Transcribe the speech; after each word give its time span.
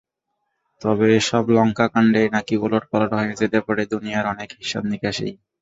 তবে, 0.81 1.07
এসব 1.19 1.43
লঙ্কাকাণ্ডে 1.55 2.21
নাকি 2.35 2.53
ওলটপালট 2.57 3.11
হয়ে 3.17 3.39
যেতে 3.41 3.59
পারে 3.65 3.83
দুনিয়ার 3.93 4.25
অনেক 4.33 4.49
হিসাব-নিকাশই। 4.59 5.31